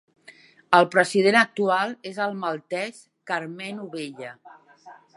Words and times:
El 0.77 0.87
president 0.95 1.37
actual 1.41 1.95
és 2.13 2.19
el 2.25 2.35
maltès 2.47 3.01
Karmenu 3.33 3.89
Vella. 3.97 4.37